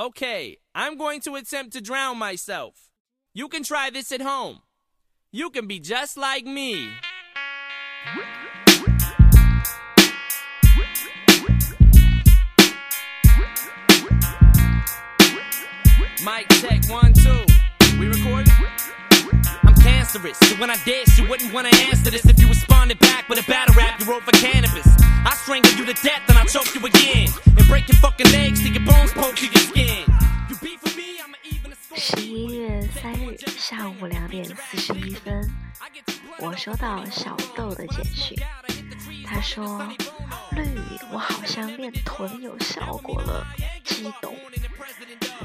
[0.00, 2.88] Okay, I'm going to attempt to drown myself.
[3.34, 4.60] You can try this at home.
[5.30, 6.88] You can be just like me.
[16.24, 17.44] Mic check one, two.
[17.98, 18.54] We recording?
[19.64, 22.48] I'm cancerous, so when I dish, you wouldn't wanna answer this if you
[31.94, 35.48] 十一月三日下午两点四十一分，
[36.40, 38.36] 我收到小豆的简讯，
[39.24, 39.86] 他说
[40.50, 40.64] ：“绿，
[41.12, 43.46] 我好像练臀有效果了，
[43.84, 44.34] 激动。”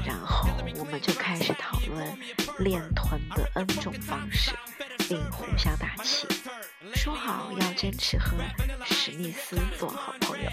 [0.04, 2.18] 然后我们就开始讨论
[2.58, 4.50] 练臀的 N 种方式，
[5.08, 6.26] 并互相打气，
[6.94, 8.36] 说好要坚持和
[8.84, 10.50] 史密斯做好朋友。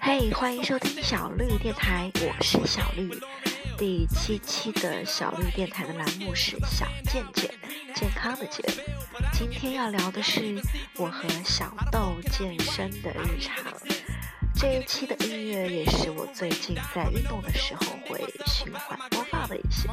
[0.00, 3.10] 嘿欢迎收听小绿电台，我是小绿。
[3.76, 7.50] 第七期的小绿电台的栏目是小健健，
[7.94, 8.64] 健康的健。
[9.32, 10.60] 今天要聊的是
[10.96, 13.72] 我和小豆健身的日常。
[14.54, 19.88] 这一期的音乐也是我最近在运动的时候会循环播放的一些。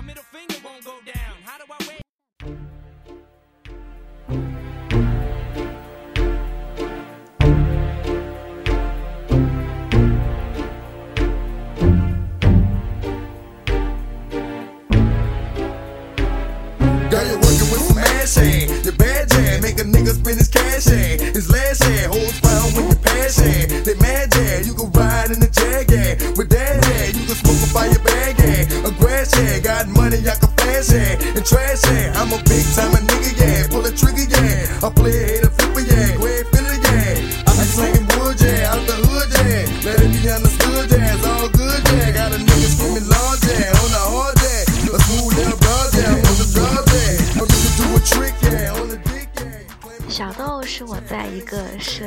[18.22, 18.86] With ass hand.
[18.86, 21.22] Your bad make a nigga spend his cash hand.
[21.36, 23.86] His last hand, holds found when you pass hand.
[23.86, 24.34] They mad
[24.66, 25.90] you can ride in the jag.
[26.38, 28.86] With that hand, you can smoke a fire bag hand.
[28.86, 31.22] A grass hand, got money, I can fast hand.
[31.38, 33.68] And trash hand, I'm a big time a nigga, yeah.
[33.70, 34.86] Pull a trigger, yeah.
[34.86, 35.31] I play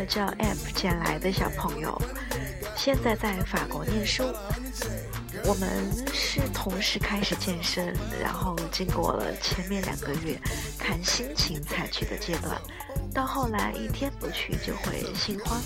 [0.05, 2.01] 个社交 App 捡来的小朋友，
[2.77, 4.23] 现在在法国念书。
[5.47, 5.69] 我们
[6.13, 10.39] 是同时开始健身，然后经过了前面两个月
[10.79, 12.61] 看心情才去的阶段，
[13.13, 15.61] 到后来一天不去就会心慌。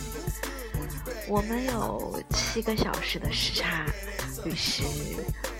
[1.28, 3.84] 我们有七个小时的时差，
[4.44, 4.82] 于是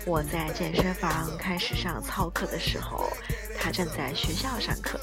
[0.05, 3.09] 我在健身房开始上操课的时候，
[3.57, 4.99] 他正在学校上课。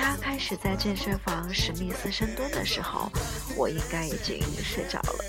[0.00, 3.12] 他开始在健身房史密斯深蹲的时候，
[3.54, 5.24] 我应该已经睡着了。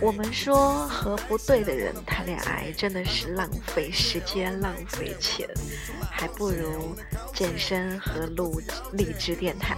[0.00, 5.48] 我们说和不对的人谈恋爱真的是浪费时间、浪费钱，
[6.10, 6.96] 还不如
[7.34, 8.60] 健身和录
[8.92, 9.76] 励志电台。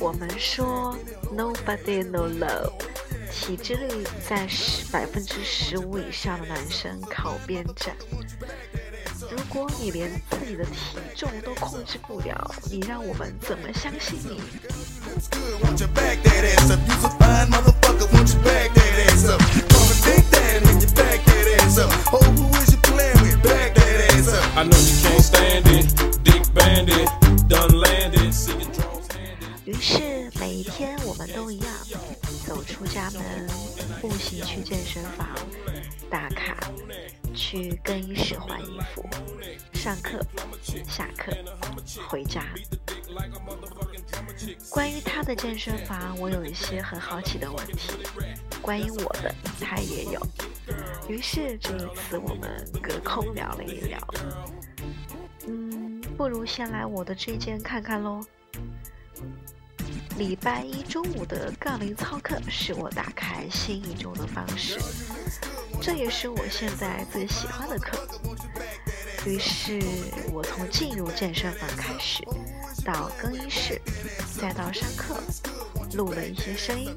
[0.00, 0.96] 我们说
[1.32, 2.72] nobody no love，
[3.30, 7.94] 体脂率在十百分之十五以上的男生靠边站。
[9.30, 14.40] 如果你连自己的体重都控制不了，你让我们怎么相信你？
[18.03, 19.39] good, won't you back that ass up?
[19.41, 19.69] You's a fine motherfucker, won't you back that ass up?
[19.69, 21.91] Come and take that and you back that ass up.
[22.13, 23.39] Oh, who is you playing with?
[23.43, 24.57] Back that ass up.
[24.57, 25.85] I know you can't stand it.
[26.23, 27.09] Dick bandit,
[27.47, 29.49] done landed, seeing drones handed.
[29.65, 31.72] 于是每一天我们都一样，走
[32.84, 33.46] 家门，
[34.00, 35.28] 步行去健身房，
[36.10, 36.56] 打卡，
[37.34, 39.08] 去更衣室换衣服，
[39.72, 40.20] 上课，
[40.88, 41.32] 下课，
[42.08, 42.44] 回家。
[44.70, 47.90] 关于他的健身房，我有一些很好奇的问题，
[48.60, 50.20] 关于我的，他也有。
[51.08, 53.98] 于是这一次我们隔空聊了一聊。
[55.46, 58.20] 嗯，不如先来我的这间看看喽。
[60.16, 64.78] 礼拜一中午的杠铃操课是我打开新一周的方式，
[65.82, 67.98] 这也是我现在最喜欢的课。
[69.26, 69.80] 于是
[70.32, 72.22] 我从进入健身房开始，
[72.84, 73.80] 到更衣室，
[74.40, 75.16] 再到上课，
[75.94, 76.96] 录了一些声音，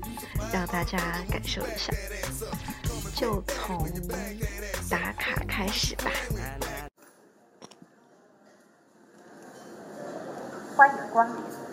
[0.53, 1.91] 让大家感受一下。
[3.15, 3.83] 就从
[4.87, 6.11] 打卡开始吧。
[10.75, 11.66] 欢迎光临。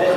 [0.00, 0.16] 没错。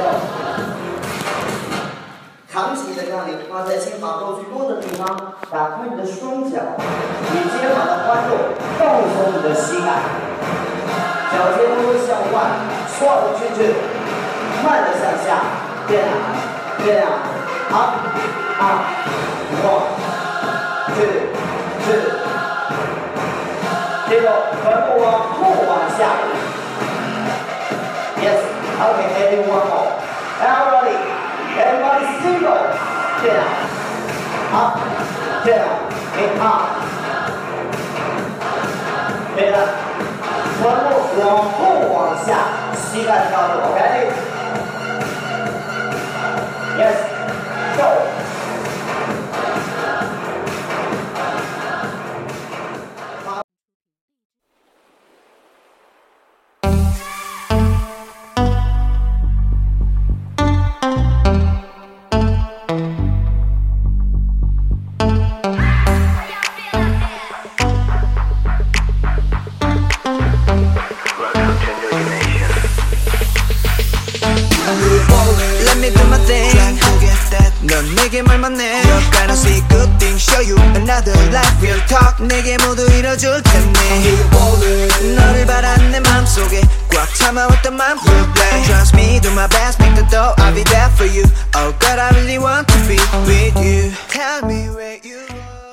[2.49, 6.55] 扛起你的杠铃，放在肩膀后最多的地方，打开你的双脚，
[7.33, 8.31] 以肩膀的宽度
[8.79, 8.81] 放
[9.11, 9.87] 松你的膝盖，
[11.33, 12.35] 脚尖微微向外
[12.87, 13.75] 戳进去，
[14.63, 15.27] 慢的向下
[15.89, 16.31] ，down
[16.85, 17.19] down
[17.73, 17.91] up
[18.59, 18.79] up
[19.65, 19.83] one
[20.95, 21.03] two
[21.83, 21.91] two，
[24.07, 24.31] 接着
[24.61, 25.99] 臀部往后往下
[28.21, 28.52] yes
[28.82, 32.62] ，yes，OK，everyone more，everybody。Everybody single,
[33.24, 33.50] down,
[34.54, 34.78] up,
[35.44, 35.70] down,
[36.14, 36.62] and up.
[39.34, 39.56] 对了，
[40.60, 40.90] 臀部
[41.20, 41.58] 往后
[41.92, 42.28] 往下，
[42.76, 43.80] 膝盖跳动，OK?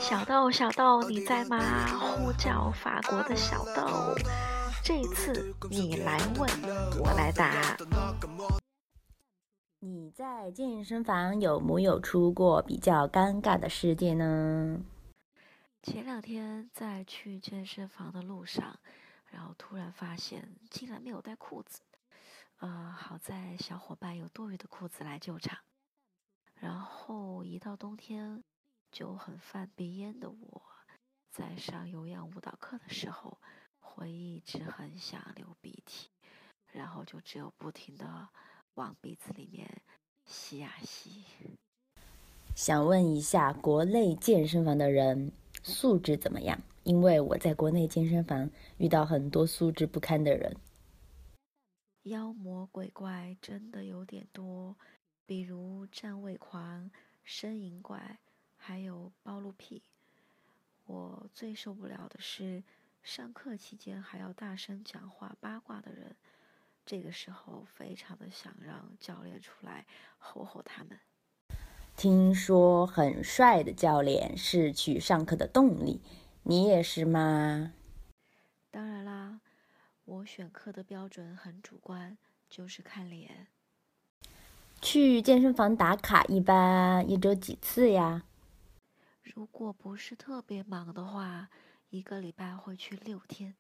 [0.00, 1.58] 小豆，小豆，你在吗？
[2.00, 4.12] 呼叫法国的小豆，
[4.82, 6.50] 这次你来问，
[6.98, 7.76] 我来答。
[9.78, 14.78] 你在健身房有没有出过比较尴尬的事件呢？
[15.82, 18.78] 前两天在去健身房的路上，
[19.30, 21.80] 然后突然发现竟然没有带裤子，
[22.58, 25.58] 呃，好在小伙伴有多余的裤子来救场。
[26.54, 28.44] 然后一到冬天
[28.92, 30.62] 就很犯鼻炎的我，
[31.30, 33.38] 在上有氧舞蹈课的时候，
[33.80, 36.10] 会一直很想流鼻涕，
[36.72, 38.28] 然后就只有不停的。
[38.74, 39.82] 往鼻子里面
[40.24, 41.24] 吸呀吸。
[42.54, 46.60] 想问一下，国内健身房的人素质怎么样？
[46.82, 50.56] 因为我在国内健身房遇到很多素质不堪的人，
[52.04, 54.76] 妖魔鬼怪真的有点多，
[55.26, 56.90] 比如站位狂、
[57.26, 58.18] 呻吟怪，
[58.56, 59.82] 还有暴露癖。
[60.86, 62.64] 我最受不了的是
[63.02, 66.16] 上课期间还要大声讲话八卦的人。
[66.86, 69.86] 这个时候，非常的想让教练出来
[70.18, 70.98] 吼吼他们。
[72.02, 76.00] 听说很帅的教练是去上课的动力，
[76.44, 77.74] 你也是吗？
[78.70, 79.40] 当然啦，
[80.06, 82.16] 我选课的标准很主观，
[82.48, 83.48] 就是看脸。
[84.80, 88.22] 去健身房打卡一般一周几次呀？
[89.22, 91.50] 如果不是特别忙的话，
[91.90, 93.54] 一个礼拜会去六天。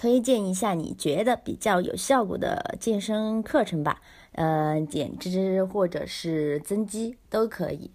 [0.00, 4.00] 推荐一下你觉得比较有效果的健身课程吧，
[4.32, 7.90] 呃，减脂或者是增肌都可以。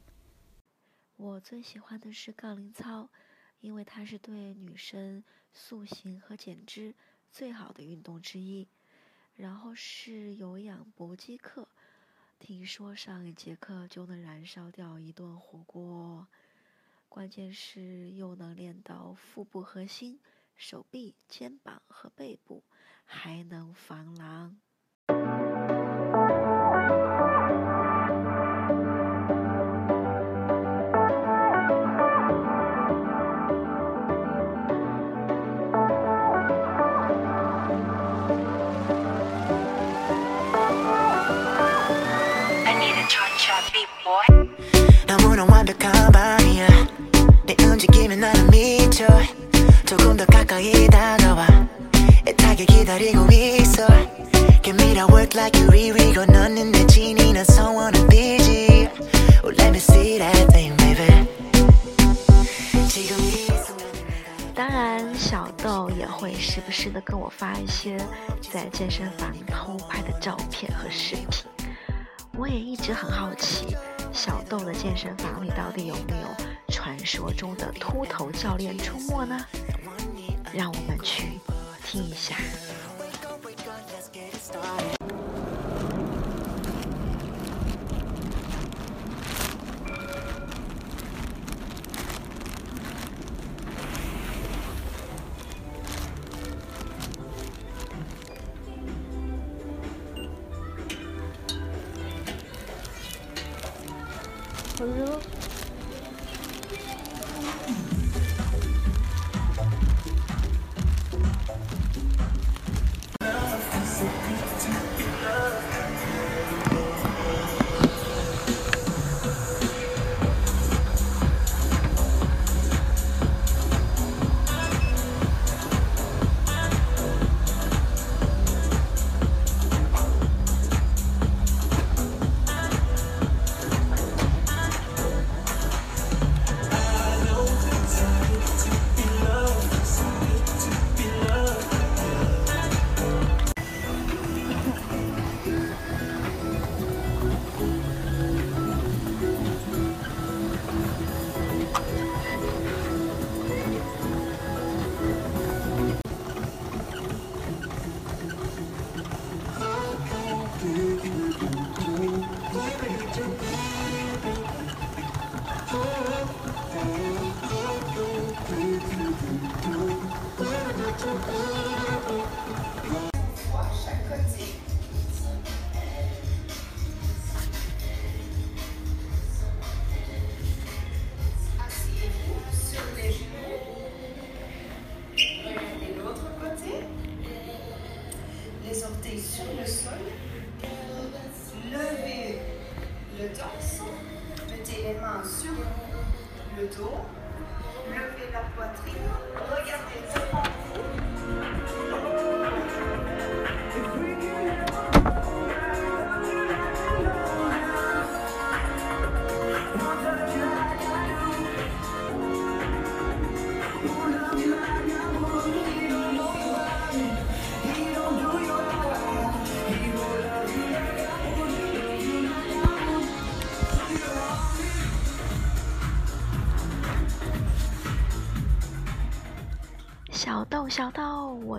[1.18, 3.10] 我最喜欢的是杠铃操，
[3.60, 6.94] 因为它是对女生塑形和减脂
[7.32, 8.68] 最好的运动之一。
[9.34, 11.68] 然后是有氧搏击课，
[12.38, 16.28] 听说上一节课就能燃烧掉一顿火锅，
[17.10, 20.20] 关键是又能练到腹部核心。
[20.56, 22.64] 手臂、肩膀和背部，
[23.06, 24.58] 还能防狼。
[45.08, 45.18] 当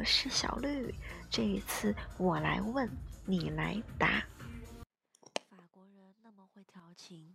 [0.07, 0.95] 是小绿。
[1.29, 2.89] 这一次我来问，
[3.25, 4.25] 你来答。
[5.51, 7.35] 法国人那么会调情，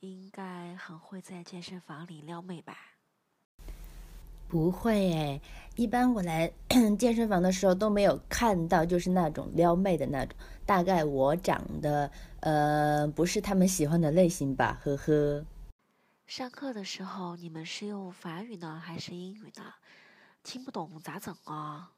[0.00, 2.76] 应该很会在健身房里撩妹吧？
[4.48, 5.42] 不会诶，
[5.76, 6.50] 一般我来
[6.98, 10.34] 健身房的时候都没有看到，就是那种撩妹的那种。
[10.64, 12.10] 大概我长得
[12.40, 15.44] 呃不是他们喜欢的类型吧，呵呵。
[16.26, 19.74] 上课的时候你们是用法语呢还是英语呢？
[20.42, 21.90] 听不懂咋整啊？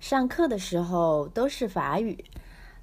[0.00, 2.24] 上课的时候都是法语，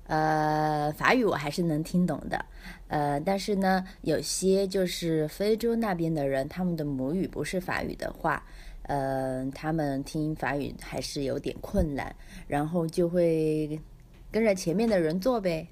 [0.07, 2.45] 呃，法语我还是能听懂的，
[2.88, 8.43] 呃，但是呢，有些就是非洲那边的人，他们的母语不是法语的话，
[8.84, 12.15] 呃，他们听法语还是有点困难，
[12.48, 13.79] 然后就会
[14.31, 15.67] 跟着前面的人做呗。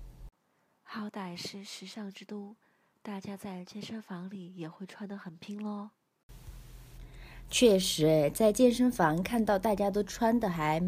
[0.81, 2.55] 好歹是时尚之都，
[3.01, 5.89] 大家在健身房里也会穿得很拼喽。
[7.49, 10.81] 确实，诶，在健身房看到大家都穿的还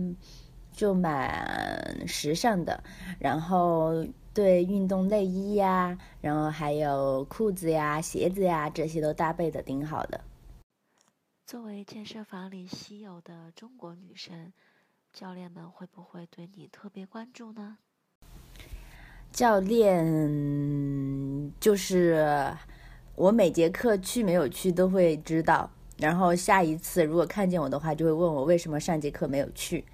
[0.75, 2.83] 就蛮时尚的，
[3.19, 10.21] 然后对运动内衣呀，然后还有裤子呀、鞋子呀这些都搭配的挺好的。
[11.47, 14.51] 作为健身房里稀有的中国女生，
[15.13, 17.77] 教练们会不会对你特别关注呢？
[19.31, 22.53] 教练就是
[23.15, 25.69] 我每节课去没有去都会知道。
[25.97, 29.85] 然后下一次如果看见我的话，就会问我为什么上节课没有去，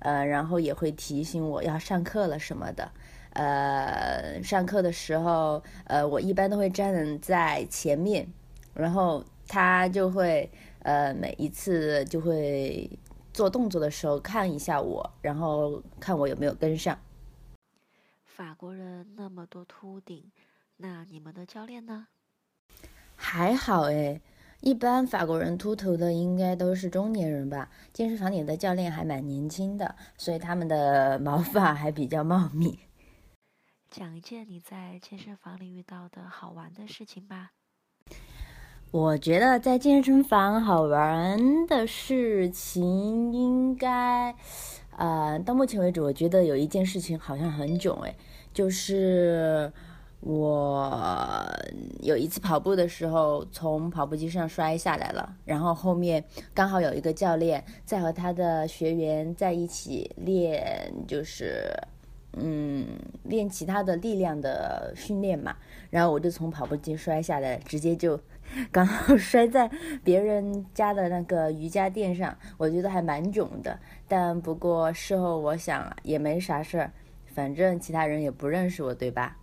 [0.00, 2.90] 呃，然后也会提醒我要上课了什么的。
[3.32, 8.26] 呃，上课的时候，呃，我一般都会站在前面，
[8.74, 10.50] 然后他就会
[10.82, 12.90] 呃每一次就会
[13.32, 16.98] 做动作的时候看一下我，然后看我有没有跟上。
[18.24, 20.32] 法国人那么多秃顶，
[20.78, 22.08] 那你们的教练呢？
[23.14, 24.20] 还好诶。
[24.60, 27.70] 一般法国人秃头的应该都是中年人吧？
[27.92, 32.78] 健身房里的教练还蛮年轻的，所以他们的毛发还比较茂密。
[33.90, 37.52] 讲一件你在健身房里遇到的好玩的事情吧。
[38.92, 44.34] 我觉得在健身房好玩的事情应该，
[44.96, 48.14] 呃，到目前为止，我觉得有一件事情好像很囧诶，
[48.52, 49.72] 就是
[50.20, 51.50] 我
[52.00, 56.22] 有一次跑步的时候从跑步机上摔下来了，然后后面
[56.52, 61.72] 刚好有一个教练在和他的学员在一起练，就是
[62.34, 62.86] 嗯
[63.22, 65.56] 练其他的力量的训练嘛，
[65.88, 68.20] 然后我就从跑步机摔下来，直接就
[68.70, 69.70] 刚好摔在
[70.04, 76.92] 别人家的那个瑜伽垫上，我觉得还蛮囧的，但不过事后我想也没啥事儿，
[77.24, 79.38] 反正其他人也不认识我，对吧？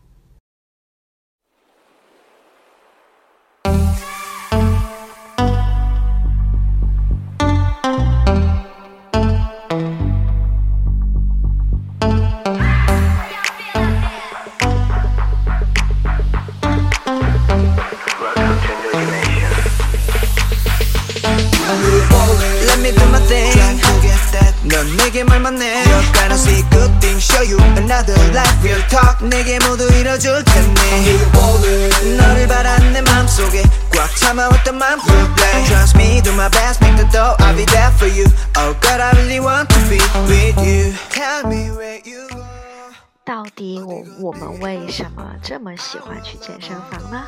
[45.41, 47.24] 这么喜欢去健身房呢？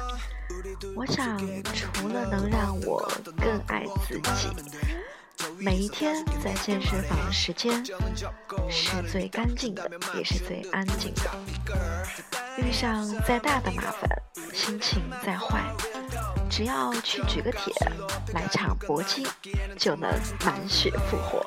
[0.96, 1.38] 我想，
[1.74, 4.50] 除了能让我更爱自己，
[5.58, 7.84] 每一天在健身房的时间
[8.69, 11.30] 是最干净的，也是最安静的。
[12.58, 14.10] 遇上再大的麻烦，
[14.54, 15.63] 心情再坏，
[16.49, 17.73] 只要去举个铁，
[18.33, 19.25] 来场搏击，
[19.77, 20.09] 就能
[20.43, 21.45] 满血复活。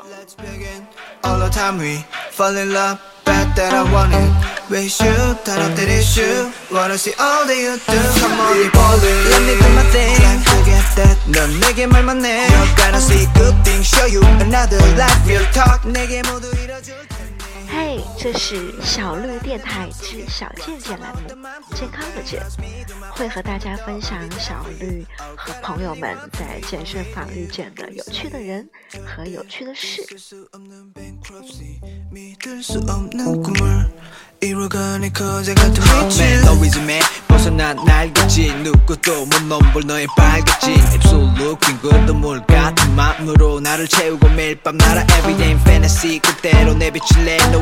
[17.74, 21.20] 嘿，这是小绿电台之小健健栏目，
[21.74, 22.42] 健康的健，
[23.10, 28.68] 会和大家分享小绿和朋友们在健身房遇见的有趣的人
[29.06, 30.02] 和有趣的事。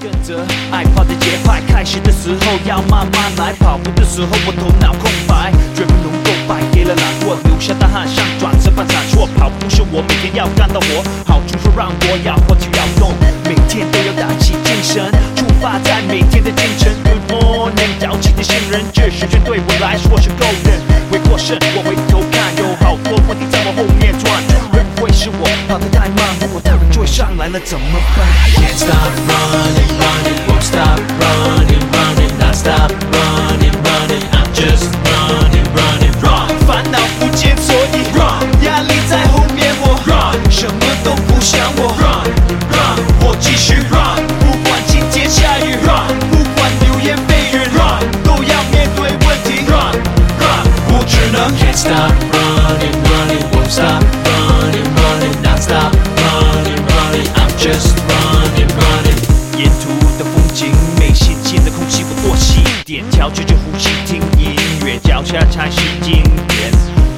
[0.00, 9.26] 跟着爱跑的节拍，开始的时候要慢慢来，跑步的时候我头脑空白，绝不能够败给了懒惰，留下大汗像转身般闪烁。
[9.36, 13.14] 跑步是我每天要干的活，好处说让我要活就要动，
[13.44, 16.92] 每天都要打起精神，出发在每天的清晨。
[17.04, 20.82] Good morning，早起的新人，这时间对我来说是够人。
[21.10, 22.96] 回过神，我回头看，有好
[27.64, 28.37] 怎么办？
[63.78, 66.70] 调节着呼吸，听音乐，脚下才是经典。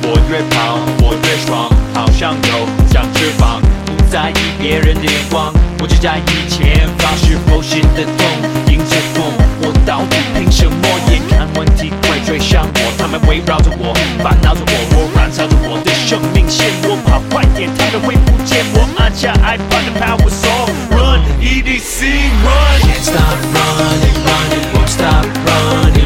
[0.03, 8.27] 我越跑我越爽，好像有长翅膀，不在意别人的眼光，我只在意前方是否行得通。
[8.67, 10.89] 迎着风，我到底凭什么？
[11.11, 16.73] 眼看问题快追上我，他们围绕着我，烦恼着我，我燃烧着我的生命线。
[16.85, 18.87] 我跑快点，他们会不见我。
[18.99, 22.05] 按下 iPad 的 Power Song Run EDC
[22.45, 22.81] Run。
[22.85, 26.00] Can't stop running, running, won't stop running,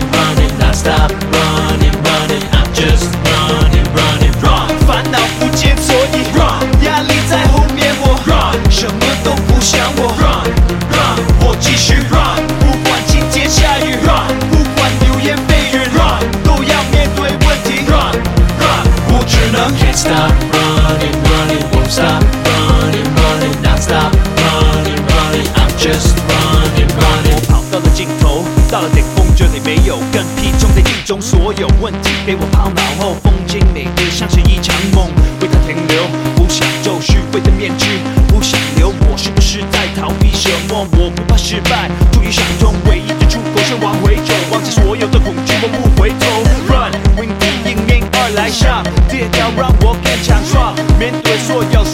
[31.05, 35.09] 中所有问题被我抛脑后，风景美得像是一场梦，
[35.41, 36.03] 为它停留，
[36.35, 40.87] 不想皱虚伪的面具，不想留，我是不是在逃避什么？
[40.97, 46.25] 我不怕失败，终于想通，唯一的出口是往回走，忘记所有的恐惧，我不回头。
[46.73, 51.85] Run，windy 迎面而来上，跌倒让我更强壮，面对所有